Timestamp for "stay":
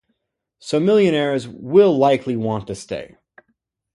2.75-3.17